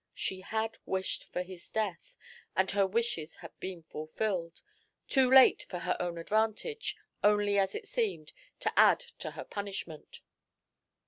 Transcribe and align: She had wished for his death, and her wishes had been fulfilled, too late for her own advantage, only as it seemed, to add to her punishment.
She 0.15 0.39
had 0.41 0.79
wished 0.87 1.25
for 1.31 1.43
his 1.43 1.69
death, 1.69 2.15
and 2.55 2.71
her 2.71 2.87
wishes 2.87 3.35
had 3.35 3.51
been 3.59 3.83
fulfilled, 3.83 4.63
too 5.07 5.29
late 5.29 5.63
for 5.69 5.77
her 5.77 5.95
own 5.99 6.17
advantage, 6.17 6.97
only 7.23 7.59
as 7.59 7.75
it 7.75 7.87
seemed, 7.87 8.33
to 8.61 8.73
add 8.75 9.01
to 9.19 9.29
her 9.37 9.43
punishment. 9.43 10.21